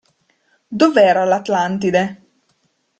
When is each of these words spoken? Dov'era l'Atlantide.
Dov'era 0.83 1.27
l'Atlantide. 1.29 2.05